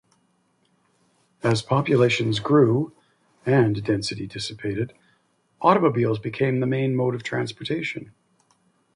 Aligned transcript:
As 1.43 1.61
populations 1.61 2.39
grew 2.39 2.91
and 3.45 3.83
density 3.83 4.25
dissipated 4.25 4.93
automobiles 5.61 6.17
became 6.17 6.59
the 6.59 6.65
main 6.65 6.95
mode 6.95 7.13
of 7.13 7.21
transportation. 7.21 8.11